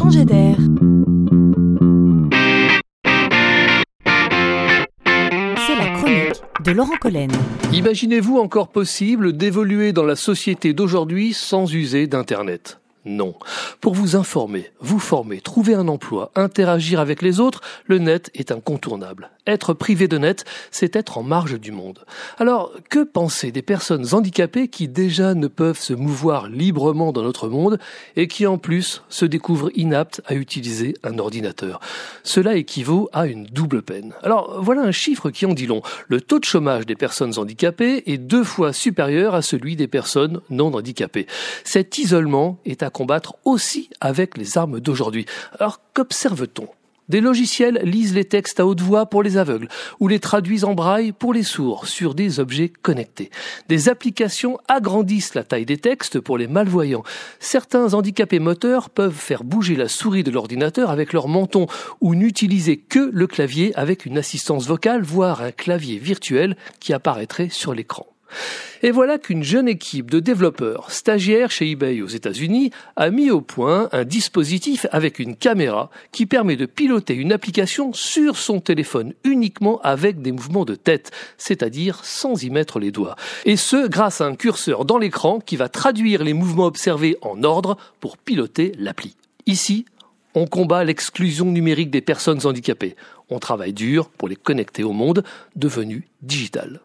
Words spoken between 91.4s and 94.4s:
numérique des personnes handicapées. On travaille dur pour les